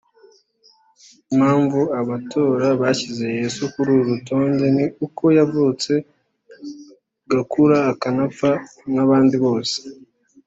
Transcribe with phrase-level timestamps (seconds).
[1.33, 5.91] Impamvu abatora bashyize Yezu kuri uru rutonde ni uko yavutse
[7.25, 8.49] agakura akanapfa
[8.91, 9.77] nk’abandi bose